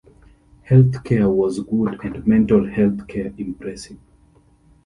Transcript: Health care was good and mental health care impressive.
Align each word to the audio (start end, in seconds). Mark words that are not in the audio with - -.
Health 0.63 1.03
care 1.03 1.29
was 1.29 1.59
good 1.59 2.03
and 2.03 2.25
mental 2.25 2.67
health 2.67 3.07
care 3.07 3.31
impressive. 3.37 3.99